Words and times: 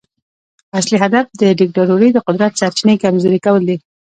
اصلي 0.79 0.97
هدف 1.05 1.25
د 1.41 1.43
دیکتاتورۍ 1.59 2.09
د 2.13 2.17
قدرت 2.27 2.51
سرچینې 2.59 2.95
کمزوري 3.03 3.39
کول 3.45 3.61
دي. 3.69 3.77